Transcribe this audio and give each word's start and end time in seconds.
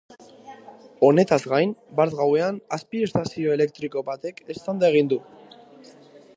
Honetaz 1.09 1.37
gain, 1.51 1.73
bart 1.99 2.15
gauean 2.21 2.57
azpi-estazio 2.79 3.53
elektriko 3.59 4.03
batek 4.11 4.43
eztanda 4.55 4.93
egin 4.95 5.13
du. 5.15 5.25